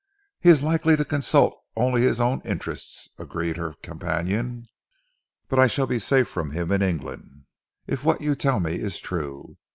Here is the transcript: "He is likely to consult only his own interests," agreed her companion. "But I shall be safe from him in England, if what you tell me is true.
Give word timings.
"He 0.39 0.49
is 0.49 0.63
likely 0.63 0.95
to 0.95 1.05
consult 1.05 1.61
only 1.75 2.01
his 2.01 2.19
own 2.19 2.41
interests," 2.43 3.09
agreed 3.19 3.57
her 3.57 3.73
companion. 3.83 4.65
"But 5.47 5.59
I 5.59 5.67
shall 5.67 5.85
be 5.85 5.99
safe 5.99 6.27
from 6.27 6.49
him 6.49 6.71
in 6.71 6.81
England, 6.81 7.45
if 7.85 8.03
what 8.03 8.19
you 8.19 8.33
tell 8.33 8.59
me 8.59 8.77
is 8.79 8.97
true. 8.97 9.57